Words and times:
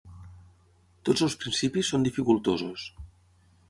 Tots 1.09 1.27
els 1.27 1.37
principis 1.43 1.95
són 1.95 2.09
dificultosos. 2.11 2.93